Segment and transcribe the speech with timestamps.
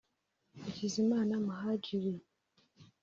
[0.61, 2.21] Hakizimana Muhadjiri